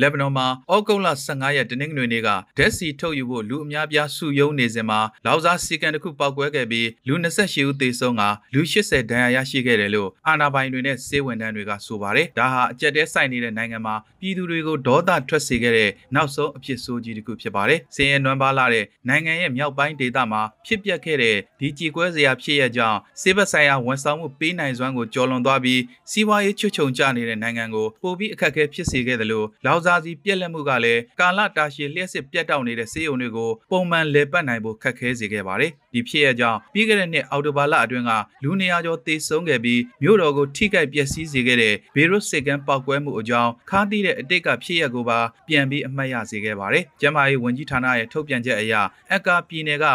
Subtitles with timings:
[0.00, 8.22] လက်ဘနွန်မှာဩဂုတ်လ15ရက်တနင်္ဂနွေနေ့ကဓာတ်ဆီထုတ်ယူဖို့လူအများပြားစုယုံနေစဉ်မှာလောက်စားစီကန်တစ်ခုပောက်ကွဲခဲ့ပြီးလူ28ဦးသေဆုံးက
[8.54, 25.80] လူ80ဒဏ်ရာရရှိခဲ့တယ်လို့အာဏာပိုင်တွေနဲ့စေဝန်ထမ်းတွေကဆိုပါတယ်။ဒါဟာအကြက်တဲဆိုင်နေတဲ့နိုင်ငံမှာပြည်သူတွေကိုဒေါသထွက်စေခဲ့တဲ့နောက်ဆုံးအဖြစ်ဆိုးကြီးတစ်ခုဖြစ်ပါတယ်။စင်ရဲနွမ်းပါလာတဲ့နိုင်ငံရဲ့မြောက်ပိုင်းဒေသမှာဖြစ်ပျက်ခဲ့တဲ့ဒီကြေကွဲစရာဖြစ်ရကြောင်းစေဘက်ဆိုင်ရာဝန်ဆောင်မှုပေးနိုင်စွမ်းကိုကျော်လွန်သွားပြီး
[26.10, 45.18] စီးပွားရေးချွတ်ချုံကျနေတဲ့နိုင်ငံကိုပိုပြီးအခက်အခဲဖြစ်စေခဲ့တယ်လို့လောက်စားစီပြက်လက်မှုကလည်းကာလတာရှည်လျှက်စစ်ပြတ်တောက်နေတဲ့စေယုံတွေကိုပုံမှန်လေပတ်နိုင်ဖို့ခက်ခဲစေခဲ့ပါတယ်။ဒီဖြစ်ရကြောင်းပြီးခဲ့တဲ့နှစ်အောက်တိုဘာလအတွင်းကလူနေရာကျော်သေဆုံးခဲ့ပြီးမြို့တော်ကိုထိခိုက်ပျက်စီးစေခဲ့တဲ့ဘေရွတ်စစ်ကန်ပောက်ကွဲမှုအကြောင်းခါးသီးတဲ့အတိတ်ကဖြစ်ရကိုပါ
[45.48, 48.74] ပြန်ပြီးအမှတ်ရစေခဲ့ပါတယ်။ကျန်းမာရေးဝန်ကြီးဌာနရဲ့ထုတ်ပြန်ချက်အရ
[49.10, 49.86] အက္ကာပြည်နယ်က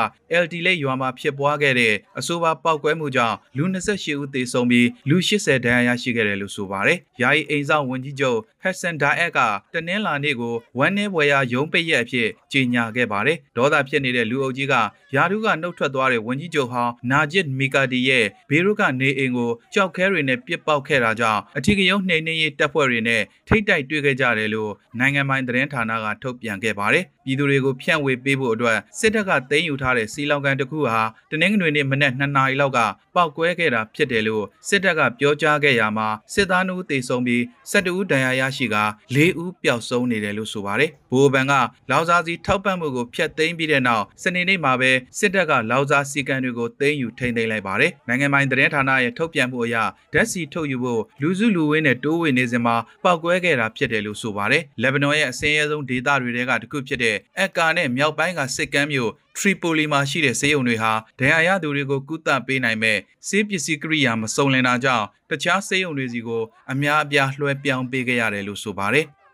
[0.44, 9.40] LD လိတ်ရွာမှာဖြစ်ပွားခဲ့တဲ့အဆိုပါပောက်ကွဲမှုကြောင့်လူ28ဦးသေဆုံးပြီးလူ80ဒဏ်ရာရရှိခဲ့တယ်လို့ဆိုပါတယ်။ယာယီအိမ်ဆောင်ဝန်ကြီးချုပ်ဟက်ဆန်ဒါအက်က
[9.74, 14.74] တနင်္လာနေ့ကိုဝမ်းနည်းဘွယ်ရာရုံးပိတ်ရက်အဖြစ်ကြေညာခဲ့ပါတယ်။ဒေါသဖြစ်နေတဲ့လူအုပ်ကြီးက
[15.16, 31.00] ယာဒုကနှုတ်ထွက်သွားတဲ့ဝန်ကြီးချုပ်ဟောင်းနာဂျစ်မီကာဒီရဲ့ဘေရုကနေအိမ်ကိုကြောက်ခဲတွေနဲ့ပစ်ပေါက်ခဲ့တာကြောင့်အထူးရုံးနှိမ်နှင်းရေးတပ်ဖွဲ့တွေနဲ့ထိတ်တိုက်တွေ့ခဲ့ကြတယ်လို့နိုင်ငံပိုင်သတင်းဌာနကထုတ်ပြန်ခဲ့ပါတယ်။ပြည်သူတွေကိုဖြန့်ဝေပေးဖို့အတွက်စစ်တပ်ကသိမ်းယူထားတဲ့စီလောင်ကန်တစ်ခုဟာ
[31.32, 32.80] တနင်္ဂနွေနေ့မနက်2နာရီလောက်က
[33.16, 38.78] ပောက်ကွဲခဲ့တာဖြစ်တယ်လို့စစ်တပ်ကပြောကြားခဲ့ရမှာစစ်သားနှုတ်သေဆုံးပြီး12ဦးဒဏ်ရာရရှိက
[39.16, 41.54] 4ဦးပျောက်ဆုံးနေတယ်လို့ဆိုပါတယ်။ဘိုးဘန်က
[41.92, 49.76] လောက်စားစီထောက်ပံ့မှုကိုဖျက်သိမ်းပြီးတဲ့နောက်စနေနေ့မှာပဲစစ်တပ်ကလောက်စားစီကံတွေကိုသိမ်းယူထိန်းသိမ်းလိုက်ပါတယ်။နိုင်ငံပိုင်သတင်းဌာနရဲ့ထုတ်ပြန်မှုအရ
[50.14, 62.98] ဓာတ်စီထုတ်ယူဖို့လူစုလူဝေးနဲ့တိုးဝေနေစဉ်မှာပောက်ကွဲခဲ့တာဖြစ်တယ်လို့ဆိုပါတယ်။လက်ဘနွန်ရဲ့အစင်းရဲဆုံးဒေသတွေထဲကတစ်ခုဖြစ်တဲ့အက်ကာနဲ့မြောက်ပိုင်းကစစ်ကမ်းမြို့ထရီပိုလီမှာရှိတဲ့ဆေးရုံတွေဟာဒဏ်ရာရသူတွေကိုကုသပေးနိုင်မဲ့
[63.28, 69.06] ဆေးပစ္စည်းကိရိယာမစုံလင်တာကြောင့်တခြားဆေးရုံတွေစီကိုအများအပြားလွှဲပြောင်းပေးခဲ့ရတယ်လို့ဆိုပါတယ်။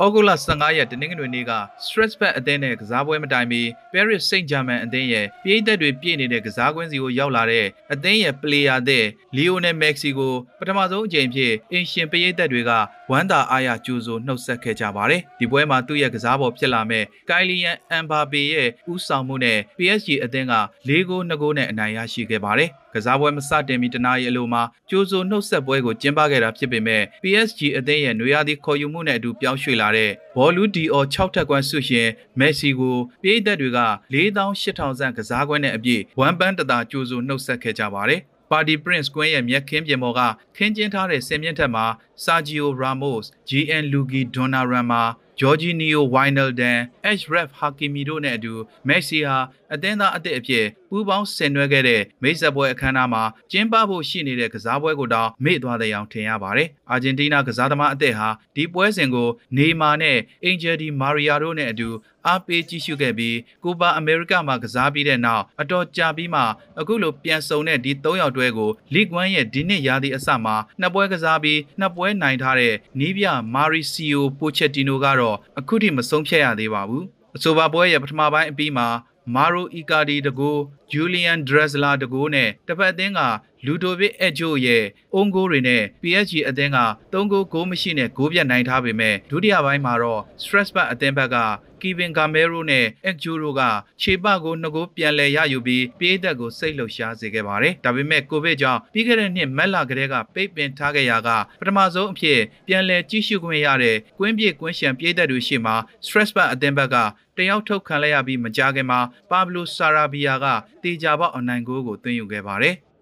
[0.00, 1.52] ဩဂုတ်လ15ရက်တနင်္ဂနွေနေ့က
[1.84, 9.04] Strasbourg အသင်းနဲ့ကစားပွဲမတိုင်မီ Paris Saint-Germain အသင်းရဲ့ပြည်သက်တွေပြည့်နေတဲ့ကစားကွင်းစီကိုရောက်လာတဲ့အသင်းရဲ့ player တဲ့
[9.36, 12.70] Lionel Messi ကိုပထမဆုံးအကြိမ်ဖြစ်အင်ရှင်ပြည်သက်တွေက
[13.10, 20.54] ဝမ်းသာအားရကြိုးဆိုနှုတ်ဆက်ခဲ့ကြပါတယ်။ဒီပွဲမှာသူ့ရဲ့ကစားပေါ်ဖြစ်လာမဲ့ကိုင်လီယန်အမ်ဘာပေရဲ့ဦးဆောင်မှုနဲ့ PSG အသင်းက
[20.88, 32.08] ၄ဂိုး၂ဂိုးနဲ့အနိုင်ရရှိခဲ့ပါတယ်။ ကစားပွဲမစတင်မီတနာရီအလိုမှာကြိုးဆိုနှုတ်ဆက်ပွဲကိုကျင်းပခဲ့တာဖြစ်ပေမဲ့ PSG အသင်းရဲ့နွေရာသီခေါ်ယူမှုနဲ့အတူပြောင်းရွှေ့လာတဲ့ဘောလူဒီအော်6ထက်ကွမ်းဆုရှင်
[32.38, 33.80] မက်ဆီကိုပြည်သက်တွေက
[34.14, 40.20] 4800ဆန့်ကစားကွင်းနဲ့အပြည့်ဝမ်ပန်းတသာကြိုးဆိုနှုတ်ဆက်ခဲ့ကြပါတယ်ပါတီ Prince ကွင်းရဲ့မြက်ခင်းပြင်ပေါ်က
[40.56, 41.86] ခင်းကျင်းထားတဲ့စင်မြင့်ထက်မှာ
[42.24, 45.02] Sergio Ramos, GN Luigi Donnarumma,
[45.40, 48.54] Jorginho Wijnaldum, Achraf Hakimi တို့နဲ့အတူ
[48.88, 49.36] Messi ဟာ
[49.74, 53.22] အသင်းသားအသစ်အဖြစ်ပူးပေါင်းဆင်နွှဲခဲ့တဲ့မိတ်ဆက်ပွဲအခမ်းအနားမှာ
[53.52, 61.88] ကျင်းပဖို့ရှိနေတဲ့ကစားပွဲကိုတောင်မေ့သွားတဲ့အောင်ထင်ရပါတယ်။အာဂျင်တီးနားကစားသမားအသစ်ဟာဒီပွဲစဉ်ကိုနေမာနဲ့အင်ဂျယ်ဒီမာရီယာတို့နဲ့အတူ
[62.26, 66.42] အားပေးကြည့်ရှုခဲ့ပြီးကိုပါအမေရိကမှာကစားပြီးတဲ့နောက်အတော်ကြာပြီးမှ
[66.80, 77.04] အခုလိုပြန်ဆုံတဲ့ဒီ၃ယောက်တွဲကိုလီဂ်1ရဲ့ဒီနှစ်ရာသီအစမှာနှစ်ပွဲကစားပြီးနှစ်ပွဲနိုင်ထားတဲ့နီးပြမာရီစီယိုပိုချက်တီနိုကတော့အခုထိမဆုံးဖြတ်ရသေးပါဘူး
[77.36, 78.88] အဆိုပါပွဲရဲ့ပထမပိုင်းအပြီးမှာ
[79.34, 80.56] မာရိုအီကာဒီတကို
[80.90, 83.20] ဂျူလီယန်ဒရက်ဇလာတကိုနဲ့တစ်ဖက်အသင်းက
[83.66, 84.84] လူဒိုဗစ်အက်ဂျိုရဲ့
[85.14, 86.78] အုံဂိုးတွေနဲ့ PSG အသင်းက
[87.12, 91.36] ၃ဂိုးဂိုးမရှိနဲ့ဂိုးပြတ်နိုင်ထားပေမဲ့ဒုတိယပိုင်းမှာတော့ Strasbourg အသင်းဘက်က
[91.82, 93.62] ကီဗင်ဂါမဲရိုနဲ့အက်ဂျိုရိုက
[94.02, 101.28] ခြေပကိုနှစ်ကိုပြန်လည်ရယူပြီးပြေးသက်ကိုစိတ်လှုပ်ရှားစေခဲ့ပါတယ်။ဒါပေမဲ့ကိုဗစ်ကြောင့်ပြီးခဲ့တဲ့နှစ်မက်လာကလေးကပိတ်ပင်ထားခဲ့ရာက
[101.60, 105.76] ပထမဆုံးအဖြစ်ပြန်လည်ကြီးစုခွင့်ရတဲ့ကွင်းပြေကွင်းရှံပြေးသက်တွေရှိမှာ
[106.06, 106.96] Strasbourg အသင်းဘက်က
[107.36, 109.00] တယောက်ထုတ်ခံလိုက်ရပြီးမကြခင်မှာ
[109.30, 110.46] ပါဘလိုဆာရာဘီယာက
[110.82, 112.76] တေချာပေါအနိုင်ဂိုးကိုသွင်းယူခဲ့ပါတယ်။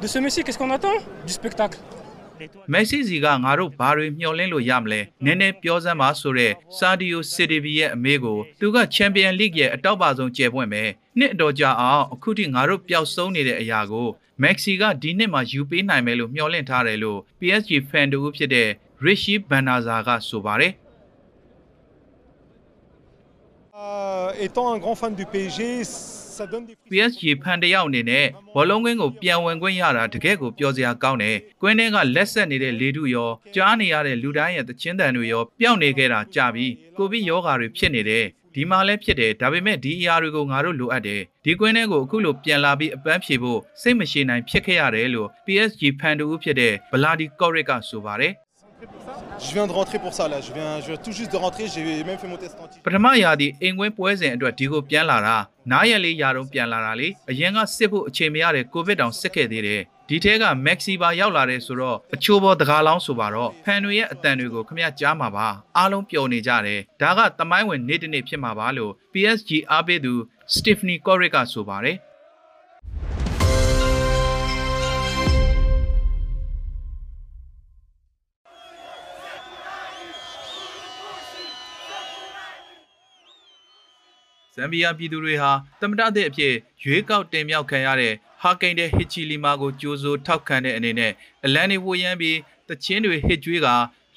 [0.00, 0.96] De ce Messi, qu'est-ce qu'on attend
[1.26, 1.78] Du spectacle.
[2.72, 10.82] မက်ဆီစီကငါတို့ဘာတွေမျှော်လင့်လို့ရမလဲနည်းနည်းပြောစမ်းပါဆိုတဲ့ဆာဒီယိုစီဒီဗီရဲ့အမေကိုသူကချန်ပီယံလိဂ်ရဲ့အတောက်ပါဆုံးကျယ်ပွင့်ပဲ
[11.18, 14.08] နှစ်အတော်ကြာအောင်အခုထိငါတို့ပျောက်ဆုံးနေတဲ့အရာကို
[14.42, 18.68] မက်ဆီကဒီနှစ်မှာယူပေးနိုင်မယ်လို့မျှော်လင့်ထားတယ်လို့ PSG ဖန်တူဖြစ်တဲ့
[19.04, 20.74] Rishi Banaza ကဆိုပါတယ်
[23.82, 26.29] Euh, étant un grand fan du PSG, ça donne des
[26.90, 36.66] PSG ဖန်တယောက်အနေနဲ့ဘောလုံးကွင်းကိုပြန်ဝင်ခွင့်ရတာတကယ့်ကိုပြောစရာကောင်းတယ်။ကွင်းထဲကလက်ဆက်နေတဲ့လေထုရောကြားနေရတဲ့လူတိုင်းရဲ့သချင်းတန်တွေရောပျောက်နေခဲ့တာကြာပြီ။
[36.96, 48.32] ကိုဗစ်ယောဂါတွေဖြစ်နေတယ်။ဒီမှာလည်းဖြစ်တယ်ဒါပေမဲ့ဒီအရာတွေကိုငါတို့လိုအပ်တယ်ဒီကွင်းထဲကိုအခုလိုပြန်လာပြီးအပန်းဖြေဖို့စိတ်မရှိနိုင်ဖြစ်ခဲ့ရတယ်လို့ PSG ဖန်တူဦးဖြစ်တဲ့ဗလာဒီကော့ရစ်ကဆိုပါတယ်
[49.38, 51.64] Je viens de rentrer pour ça là, je viens, je viens tout juste de rentrer,
[51.72, 52.78] j'ai même fait mon test anti.
[52.86, 55.36] ပထမရာသီအိမ်ကွင်းပွဲစဉ်အတွက်ဒီကိုပြန်လာတာ
[55.70, 65.46] နားရက်လေးရာတော့ပြန်လာတာလေအရင်ကစစ်ဖို့အချိန်မရတဲ့ကိုဗစ်တောင်စစ်ခဲ့သေးတယ်ဒီထဲကမက်ဆီပါရောက်လာတဲ့ဆိုတော့အချိုးပေါ်တကားလောင်းဆိုပါတော့ဖန်တွေရဲ့အတန်တွေကိုခမရကြားမှာပါ
[65.76, 70.14] အားလုံးပျော်နေကြတယ်ဒါကတမိုင်းဝင်နေ့တစ်နေ့ဖြစ်မှာပါလို့ PSG အားပေးသူ
[70.54, 71.96] Stephanie Corrick ကဆိုပါတယ်
[84.62, 86.54] မ်ဘီယာပြည်သူတွေဟာတမတတဲ့အဖြစ်
[86.84, 91.12] ရွေးကောက်တင်မြှောက်ခံရတဲ့ဟာကိန်တဲ့ဟစ်ချီလီမာကိုကြိုးစိုးထောက်ခံတဲ့အနေနဲ့
[91.44, 93.68] အလန်နေဝရမ်းပြီးတချင်းတွေဟစ်ကြွေးက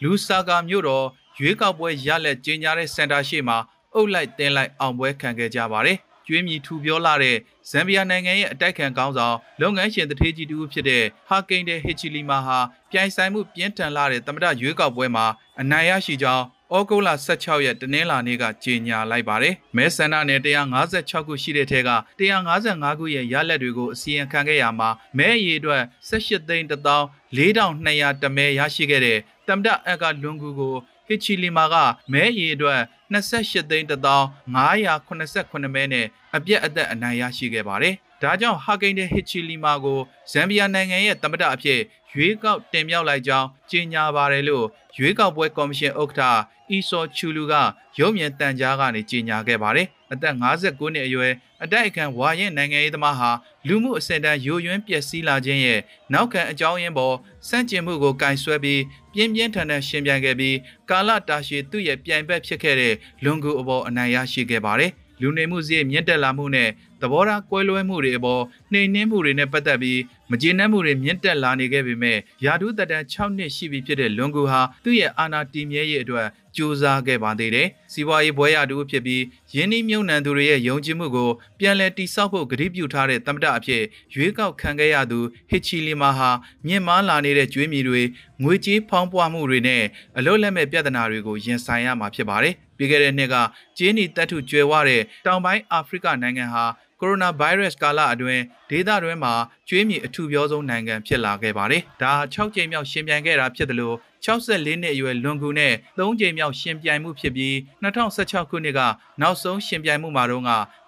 [0.04, 1.06] လူဆာကာမြို့တော်
[1.40, 3.58] ရွေးကောက်ပွဲရလက်ကျင်းညာတဲ့စင်တာရှိမှာ
[3.94, 5.98] အုပ်လိုက်တင်းလိုက်အောင်ပွဲခံခဲ့ကြပါတယ်။
[6.28, 7.38] ကျွေးမြီထူပြောလာတဲ့
[7.70, 12.58] ဇမ်ဘီယာနိုင်ငံရဲ့အတိုက်ခံကောင်းဆောင်လုပ်ငန်းရှင်တထေးကြီးတူဖြစ်တဲ့ဟာကိန်တဲ့ဟစ်ချီလီမာဟာ
[12.92, 15.26] ပြိုင်ဆိုင်မှုပြင်းထန်လာတဲ့တမတရွေးကောက်ပွဲမှာ
[15.62, 16.44] အနိုင်ရရှိကြောင်း
[16.78, 30.76] ဩဂုတ်လ16ရက်တနင်္လာနေ့ကကြေညာလိုက်ပါတယ်။မဲဆန္ဒနယ်156ခုရှိတဲ့ထဲက155ခုရဲ့ရလက်တွေကိုအစီရင်ခံခဲ့ရမှာမဲအရေအတွက်18သိန်း14200တမဲရရှိခဲ့တဲ့တမ္မတအက်ကလွန်ကူကို
[31.08, 31.76] ဟစ်ချီလီမာက
[32.12, 32.80] မဲအရေအတွက်
[33.14, 36.06] 28သိန်း10589မဲနဲ့
[36.36, 40.00] အပြက်အသက်အနိုင်ရရှိခဲ့ပါတယ်။ ဒါကြောင့်ဟာကိန်တဲ့ဟစ်ချီလီမာကို
[40.32, 41.80] ဇမ်ဘီယာနိုင်ငံရဲ့တမ္မတအဖြစ်
[42.14, 44.66] ရွေးကောက်တင်မြှောက်လိုက်ကြောင်းကြေညာပါတယ်လို့
[44.98, 46.40] ရွေးကောက်ပွဲကော်မရှင်ဥက္ကဋ္ဌ
[46.70, 47.54] အီဆောချူလူက
[48.00, 51.34] ရုပ်မြင်တန်ကြားကနေကြေညာခဲ့ပါတယ်။အသက်59နှစ်အရွယ်
[51.64, 53.30] အတိုက်အခံဝါရင်နိုင်ငံရေးသမားဟာ
[53.68, 55.80] လူမှုအစင်တန်းယိုယွင်းပျက်စီးလာခြင်းရဲ့
[56.14, 57.16] နောက်ခံအကြောင်းရင်းပေါ်
[57.48, 58.82] စန့်ကျင်မှုကိုကင်ဆွဲပြီး
[59.14, 60.58] ပြင်းပြင်းထန်ထန်ရှင်ပြန်ခဲ့ပြီး
[60.90, 62.94] ကာလတာရှည်သူ့ရဲ့ပြိုင်ဘက်ဖြစ်ခဲ့တဲ့
[63.24, 66.70] လွန်ကူအပေါ်အနိုင်ရရှိခဲ့ပါတယ်။ လူနေမှုစည်းမြင့်တက်လာမှုနဲ့
[67.02, 70.00] သဘောထားကွဲလွဲမှုတွေအပေါ်နှိမ်နင်းမှုတွေနဲ့ပတ်သက်ပြီး
[70.32, 76.28] မကျေနပ်မှုတွေမြင့်တက်လာနေခဲ့ပေမဲ့ယာဒူးသက်တမ်း6နှစ်ရှိပြီဖြစ်တဲ့လွန်ကူဟာသူ့ရဲ့အာဏာတည်မြဲရေးအတွက်
[76.58, 79.24] ကြိုးစားခဲ့ပါသေးတယ်။စီးပွားရေးဘွဲရတူဖြစ်ပြီး
[79.56, 81.30] ယင်းနှိမြုံနှံသူတွေရဲ့ယုံကြည်မှုကို
[81.60, 83.84] ပြန်လည်တိစောက်ဖို့ကတိပြုထားတဲ့သမ္မတအဖြစ်
[84.16, 85.20] ရွေးကောက်ခံခဲ့ရသူ
[85.50, 86.30] ဟစ်ချီလီမာဟာ
[86.68, 88.02] မြင့်မားလာနေတဲ့ကျွေးမြီတွေ
[88.44, 89.84] ငွေကြေးဖောင်းပွားမှုတွေနဲ့
[90.18, 93.36] အလုတ်လက်မဲ့ပြဿနာတွေကိုရင်ဆိုင်ရမှာဖြစ်ပါတယ်။ ပြီးခဲ့တဲ့နှစ်က
[93.78, 96.66] ဂျင်းနီတက်ထုကျွဲဝတဲ့တောင်ပိုင်းအာဖရိကနိုင်ငံဟာ
[97.00, 99.34] ကိုရိုနာဗိုင်းရပ်စ်ကာလအတွင်းဒေသတွင်းမှာ
[99.70, 107.54] ကျွေးမြီအထူပြောဆုံးနိုင်ငံဖြစ်လာခဲ့ပါတယ်။ဒါ6ကြိမ်မြောက်ရှင်ပြိုင်ခဲ့တာဖြစ်တယ်လို့ 64နှစ်အရွယ်လွန်ကူနဲ့3ကြိမ်မြောက်ရှင်ပြိုင်မှုဖြစ်ပြီး
[107.84, 108.82] 2016ခုနှစ်က
[109.22, 110.44] နောက်ဆုံးရှင်ပြိုင်မှုမှာတော့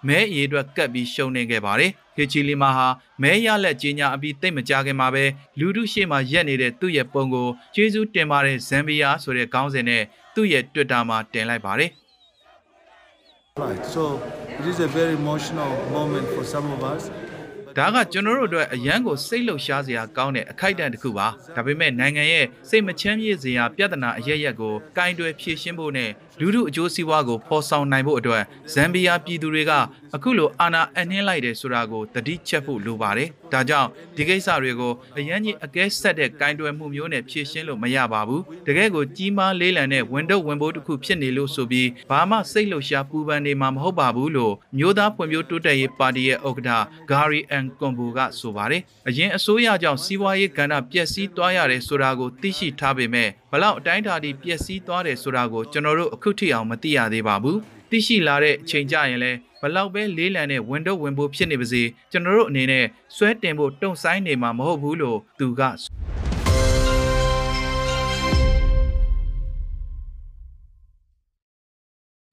[0.08, 2.88] မဲအရေးအတွက်ကပ်ပြီးရှုံးနေခဲ့ပါတယ်။ဟီချီလီမာဟာ
[3.22, 5.24] မဲရလက်ကြီးညာအပြီးတိတ်မကြခင်မှာပဲ
[5.58, 10.02] လူထုရှေ့မှာရက်နေတဲ့သူ့ရဲ့ပုံကိုကျေးဇူးတင်ပါတယ်ဇမ်ဘီယာဆိုတဲ့ခေါင်းစဉ်နဲ့
[10.34, 11.90] သူ့ရဲ့ Twitter မှာတင်လိုက်ပါတယ်။
[13.56, 13.86] Right.
[13.86, 14.20] So
[14.60, 17.10] it is a very emotional moment for some of us.
[17.78, 21.26] ဒါကကျွန်တော်တို့အတွက်အရန်ကိုစိတ်လှုပ်ရှားစရာကောင်းတဲ့အခိုက်အတန့်တစ်ခုပါ
[21.56, 28.42] ဒါပေမဲ့နိုင်ငံရဲ့စိတ်မချမ်းမြေ့စရာပြဿနာအရရက်ကိုကင်တွယ်ဖြေရှင်းဖို့နဲ့ လူထုအကျိုးစီးပွားကိုဖော်ဆောင်နိုင်ဖို့အတွက်
[28.72, 29.72] ဇမ်ဘီယာပြည်သူတွေက
[30.14, 46.70] အခုလိုအာဏာအနှင်းလိုက်တယ်ဆိုတာကိုတတိချက်ဖို့လိုပါတယ်ဒါကြောင့်ဒီကိစ္စတွေကိုအရန်ကြီးအကဲဆက်တဲ့ကင်တွယ်မှုမျိုးနဲ့ဖြေရှင်းလို့မရပါဘူးတကယ်ကိုကြီးမားလေးလံတဲ့ဝန်တော့ဝန်ဘိုးတစ်ခုဖြစ်နေလို့ဆိုပြီးဘာမှစိတ်လှုပ်ရှားပူပန်နေမှာမဟုတ်ပါဘူးလို့မျိုးသားဖွံ့ဖြိုးတိုးတက်ရေးပါတီရဲ့ဥက္ကဋ္ဌ
[47.10, 57.58] ဂါရီအန်ကွန်ဘူကဆိုပါတယ်။အရင်အစိုးရကြောင့်စီးပွားရေးကဏ္ဍပျက်စီးသွားရတယ်ဆိုတာကိုသိရှိထားပေမဲ့ဘလောက်အတိုင်းအတာဒီပျက်စီးသွားတယ်ဆိုတာကိုကျွန်တော်တို့အခုထိအောင်မသိရသေးပါဘူး။
[57.90, 62.84] သိရှိလာတဲ့အချိန်ကြရင်လည်းဘလောက်ပဲလေးလံတဲ့ဝင်တော့ဝင်ဖို့ဖြစ်နေပါစေကျွန်တော်တို့အနေနဲ့
[63.16, 65.62] စွဲတင်ဖို့တုံဆိုင်နေမှာမဟုတ်ဘူးလို့သူက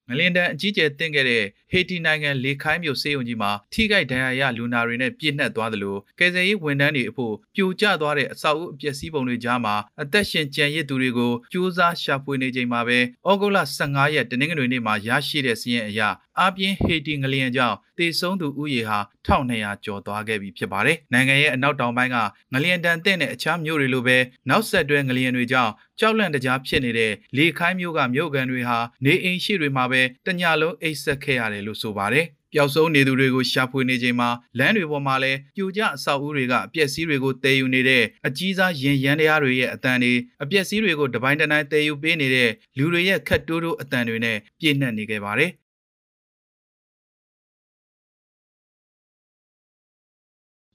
[0.08, 16.00] ငလင်တန်အကြီးကျယ်တင့်ခဲ့တဲ့ဟေတီနိုင်ငံလေခိုင်းမြို့စေယုံကြီးမှာထိခိုက်ဒဏ်ရာရလူနာတွေနဲ့ပြည့်နှက်သွားသလိုကယ်ဆယ်ရေးဝန်ထမ်းတွေအဖို့ပြိုကျသွားတဲ့အဆောက်အဦအပျက်စီးပုံတွေကြားမှာအသက်ရှင်ကျန်ရစ်သူတွေကိုစူးစမ်းရှာဖွေနေချိန်မှာပဲဩဂုတ်လ15ရက်တနင်္ဂနွေနေ့မှာရရှိတဲ့စီးရင်အရ
[16.42, 22.16] အပြင်းဟေတီငလျင်ကြောင့်တေဆုံးသူဦးရေဟာ1200ကျော်သွားခဲ့ပြီဖြစ်ပါတယ်။နိုင်ငံရဲ့အနောက်တောင်ပိုင်းက
[22.52, 24.18] ငလျင်တန်တဲ့နဲ့အခြားမြို့တွေလိုပဲ
[24.48, 29.93] နောက်ဆက်တွဲငလျင်တွေကြောင့်ကြောက်လန့်တကြားဖြစ်နေတဲ့လေခိုင်းမြို့ကမြို့ကန်တွေဟာနေအိမ်ရှိတွေမှာပဲ
[30.26, 45.50] တညလုံးအိတ်ဆက်ခဲ့ရတယ်လို့ဆိုပါတယ်။ပျောက်ဆုံးနေသူတွေကိုရှာဖွေနေချိန်မှာလမ်းတွေပေါ်မှာလည်းပြိုကျအဆောက်အဦတွေကအပျက်စီးတွေကိုတည်ယူနေတဲ့အကြီးစားရင်ရန်တရားတွေရဲ့အတန်တွေအပျက်စီးတွေကိုတပိုင်းတနိုင်တည်ယူပေးနေတဲ့လူတွေရဲ့ခက်တိုးတိုးအတန်တွေနဲ့ပြည့်နှက်နေခဲ့ပါတယ်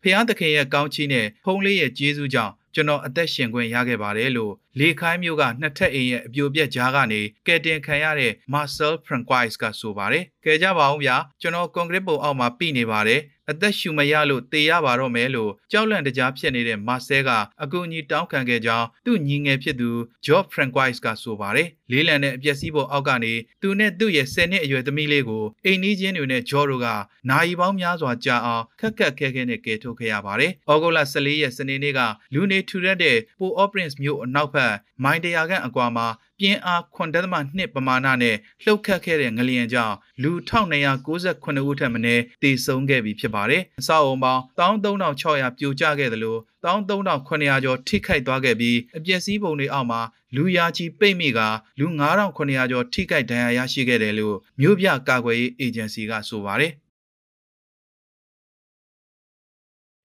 [0.03, 17.29] ဖျားသခင်ရဲ့ကောင်းချီးနဲ့ဖုံးလေးရဲ့ကျေးဇူးကြောင့် ကျွန်တော်အသက်ရှင်ခွင့်ရခဲ့ပါတယ်လို့လေခိုင်းမျိုးကနှစ်ထပ်အိမ်ရဲ့အပြိုပြက်ကြားကနေကယ်တင်ခံရတဲ့ Marcel Francois ကဆိုပါတယ်။ကဲကြပါအောင်ဗျာကျွန်တော်ကွန်ကရစ်ပုံအောက်မှာပြနေပါတယ်။အသက်ရှူမရလို့တေရပါတော့မယ်လို့ကြောက်လန့်တကြားဖြစ်နေတဲ့မာဆဲက
[17.63, 19.89] အကူအညီတောင်းခံခဲ့ကြောင်းသူ့ညီငယ်ဖြစ်သူ
[20.25, 26.87] George Francois ကဆိုပါတယ်။ လေးလံတဲ့အပျက်စီးပေါ်အောက်ကနေသူနဲ့သူ့ရဲ့10နှစ်အရွယ်သမီးလေးကိုအိမ်နီးချင်းတွေနဲ့ဂျော်တို့က
[27.29, 31.99] နိုင်ပေါင်းများစွာကြာအောင်ခက်ခက်ခဲခဲနဲ့ကယ်ထုတ်ခဲ့ရပါတယ်။ဩဂုတ်လ14ရက်စနေနေ့က
[32.33, 36.07] လူနေထူရက်တဲ့ပိုအော့ပရင်စ်မြို့အနောက်ဘက်မိုင်တရာခန့်အကွာမှာ
[36.39, 50.01] ပြင်းအား9.2ပမာဏနဲ့လှုပ်ခတ်ခဲ့တဲ့ငလျင်ကြောင့်လူ1298ဦးထက်မနည်းသေဆုံးခဲ့ပြီဖြစ်ပါတယ်။အဆောက်အုံပေါင်း13600ပြိုကျခဲ့တယ်လို့13900ကျော်ထိခိုက်သွားခဲ့ပြီးအပျက်စီးပုံတွေအောက်မှာ
[50.35, 51.39] လူရာချီပိတ်မိက
[51.79, 56.73] လူ9900ကျော်ထိခိုက်ဒဏ်ရာရရှိခဲ့တယ်လို့မြို့ပြကာကွယ်ရေးအေဂျင်စီကဆိုပါတယ်။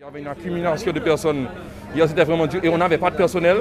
[0.01, 1.47] Il y avait une accumulation de personnes.
[1.95, 2.61] Hier, c'était vraiment dur.
[2.65, 3.59] Et on n'avait pas de personnel.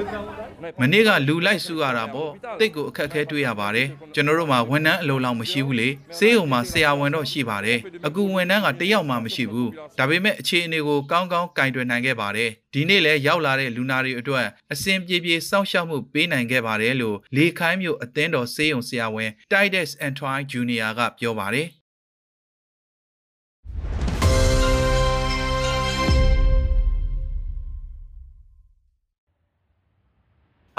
[0.80, 2.30] မနေ့ကလူလိုက်စုရတာပေါ့
[2.60, 20.90] တိတ်ကိုအခက်ခဲတွေ့ရပါတယ်ကျွန်တော်တို့မှာဝန်ထမ်းအလုံးလောက်မရှိဘူးလေစေးုံမှာဆရာဝန်တော့ရှိပါတယ်အခုဝန်ထမ်းကတယောက်မှမရှိဘူးဒါပေမဲ့အခြေအနေကိုကောင်းကောင်းကင်တွယ်နိုင်ခဲ့ပါတယ်ဒီနေ့လည်းရောက်လာတဲ့လူနာတွေအတွက်အစဉ်ပြေပြေစောင့်ရှောက်မှုပေးနိုင်ခဲ့ပါတယ်လို့လေခိုင်းမျိုးအသင်းတော်စေးုံဆရာဝန် Titus Antoine Jr.
[20.98, 21.68] ကပြောပါတယ်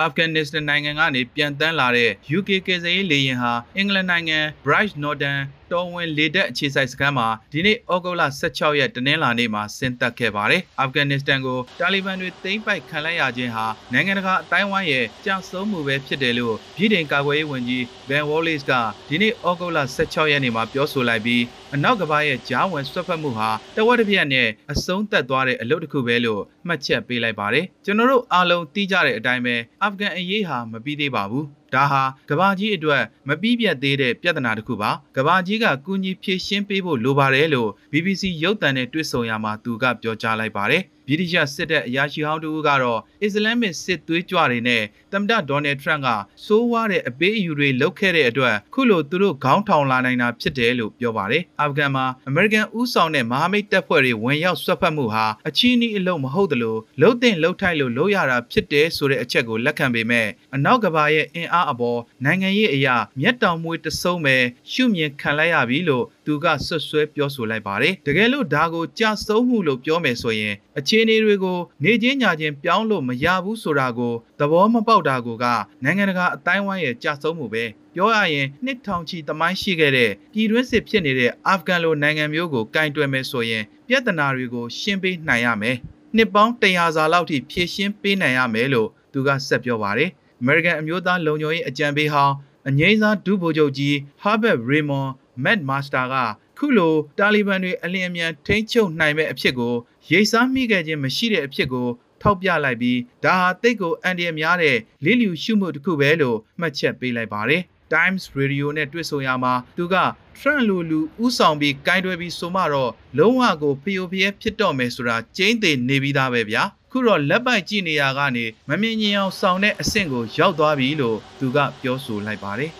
[0.01, 5.39] အာဖဂန်နစ္စတန်နိုင်ငံကနေပြန်တန်းလာတဲ့ UK ကယ်ဆယ်ရေးလေယာဉ်ဟာအင်္ဂလန်နိုင်ငံ Bright Northern
[5.71, 18.73] တော်ဝင်လေတပ်အခြေစိုက်စခန်းမှာဒီနေ့ဩဂုတ်လ16ရက်တနင်္လာနေ့မှာဆင်းသက်ခဲ့ပါတယ်။အာဖဂန်နစ္စတန်ကိုတာလီဘန်တွေသိမ်းပိုက်ခံလိုက်ရခြင်းဟာနိုင်ငံတကာအတိုင်းဝိုင်းရဲ့ကြောက်ဆုံးမှုပဲဖြစ်တယ်လို့ပြည်ထောင်ကာကွယ်ရေးဝန်ကြီး Ben Wallace က
[19.07, 21.43] ဒီနေ့ဩဂုတ်လ16ရက်နေ့မှာပြောဆိုလိုက်ပြီး
[21.73, 31.45] အနောက်ကဘာရဲ့ကြားဝင်ဆွတ်ဖက်မှုဟာတဝက်တစ်ပြက်နဲ့အဆုံးသက်သွားတဲ့အလုပ်တစ်ခုပဲလို့မှတ်ချက်ပေးလိုက်ပါတယ်။ကျွန်တော်တို့အားလုံးသိကြတဲ့အတိုင်းပဲအာဖဂန်အရေးဟာမပြီးသေးပါဘူး။
[31.75, 46.07] ဒါဟာကဘာကြီးအတွက်မပြီးပြတ်သေးတဲ့ပြဿနာတစ်ခုပါကဘာကြီးကကူညီဖြေရှင်းပေးဖို့လိုပါတယ်လို့ BBC ရုပ်သံနဲ့တွေ့ဆုံရမှာသူကပြောကြားလိုက်ပါတယ်ဗြိတိရှစစ်တပ်အရာရှိဟောင်းတို့ကတော့အစ္စလာမစ်စစ်သွေးကြွတွေနဲ့သမ္မတဒေါ်နယ်ထရန့်က
[46.45, 64.35] စိုးဝါးတဲ့အပေးအယူတွေလုပ်ခဲ့တဲ့အတွက်ခုလိုသူတို့ခေါင်းထောင်လာနိုင်တာဖြစ်တယ်လို့ပြောပါတယ်။အာဖဂန်မှာအမေရိကန်ဦးဆောင်တဲ့မဟာမိတ်တပ်ဖွဲ့တွေဝင်ရောက်ဆွတ်ဖက်မှုဟာအချီးနှီးအလုံးမဟုတ်သလိုလှုပ်တင်လှုပ်ထိုက်လို့လုပ်ရတာဖြစ်တယ်ဆိုတဲ့အချက်ကိုလက်ခံပေမဲ့အနောက်ကဘာရဲ့အင်အားအပေါ်နိုင်ငံရေးအရာမျက်တောင်မွေးတစုံပဲ
[64.71, 75.45] ရှုမြင်ခံလိုက်ရပြီလို့သူကဆွတ်ဆွဲပြောဆိုလိုက်ပါတယ်။တကယ်လို့ဒါကိုကြဆုံးမှုလို့ပြောမယ်ဆိုရင်အခြေအနေတွေကိုနေချင်းညာချင်းပြောင်းလို့မရဘူးဆိုတာကိုသဘောမပေါက်တာကိုက
[75.83, 77.63] နိုင်ငံတကာအတိုင်းဝိုင်းရဲ့ကြဆုံးမှုပဲ
[77.95, 85.77] ပြောရရင်နှစ်ထောင်ချီသမိုင်းရှိခဲ့တဲ့ပြည်တွင်းစစ်ဖြစ်နေတဲ့အာဖဂန်လိုနိုင်ငံမျိုးကိုကင်တွယ်မယ်ဆိုရင်ပြဿနာတွေကိုရှင်းပေးနိုင်ရမယ်။
[86.15, 90.09] နှစ်ပေါင်း100စာလောက်ထိဖြည့်ရှင်းပေးနိုင်ရမယ်လို့သူကဆက်ပြောပါတယ်။
[90.41, 92.33] American အမျိုးသားလုံခြုံရေးအကြံပေးဟောင်း
[92.69, 95.09] အငိမ့်စားဒုဗိုလ်ချုပ်ကြီး Herbert Raymond
[95.43, 96.15] McMaster က
[96.57, 99.73] ခုလိုတာလီဘန်တွေအလင်းအမြန်ထိန်းချုပ်နိုင်မဲ့အဖြစ်ကို
[100.11, 101.87] ရိတ်စားမိခဲ့ခြင်းမရှိတဲ့အဖြစ်ကို
[102.21, 107.61] ထောက်ပြလိုက်ပြီးဒါဟာတိတ်ကိုအန်ဒီရများတဲ့လင်းလျူရှုမှုတစ်ခုပဲလို့မှတ်ချက်ပေးလိုက်ပါတယ်။
[107.93, 109.95] Times Radio နဲ့တွေ့ဆုံရမှာသူက
[110.39, 116.63] Trump လူလူဥဆောင်ပြီးကင်တွယ်ပြီးဆိုမှတော့လုံးဝကိုဖျို့ဖျဲဖြစ်တော့မယ်ဆိုတာကျင်းသေးနေပြီးသားပဲဗျာ
[116.97, 122.71] ခုတော့လက်ပိုက်ကြည့်နေရကနေမမြင်ရင်အောင်ဆောင်တဲ့အဆင့်ကိုရောက်သွားပြီလို့သူကပြောဆိုလိုက်ပါတယ်